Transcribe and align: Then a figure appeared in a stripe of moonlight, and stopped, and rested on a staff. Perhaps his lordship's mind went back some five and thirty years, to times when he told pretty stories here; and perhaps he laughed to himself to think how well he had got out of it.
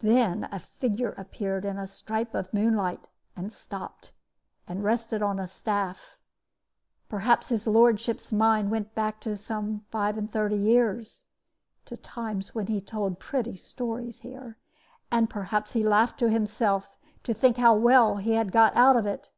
Then 0.00 0.48
a 0.50 0.60
figure 0.60 1.12
appeared 1.18 1.66
in 1.66 1.76
a 1.76 1.86
stripe 1.86 2.34
of 2.34 2.54
moonlight, 2.54 3.06
and 3.36 3.52
stopped, 3.52 4.12
and 4.66 4.82
rested 4.82 5.20
on 5.20 5.38
a 5.38 5.46
staff. 5.46 6.16
Perhaps 7.10 7.50
his 7.50 7.66
lordship's 7.66 8.32
mind 8.32 8.70
went 8.70 8.94
back 8.94 9.22
some 9.34 9.84
five 9.90 10.16
and 10.16 10.32
thirty 10.32 10.56
years, 10.56 11.24
to 11.84 11.98
times 11.98 12.54
when 12.54 12.68
he 12.68 12.80
told 12.80 13.20
pretty 13.20 13.56
stories 13.58 14.20
here; 14.20 14.56
and 15.12 15.28
perhaps 15.28 15.74
he 15.74 15.84
laughed 15.84 16.18
to 16.20 16.30
himself 16.30 16.96
to 17.22 17.34
think 17.34 17.58
how 17.58 17.74
well 17.74 18.16
he 18.16 18.32
had 18.36 18.52
got 18.52 18.74
out 18.74 18.96
of 18.96 19.04
it. 19.04 19.28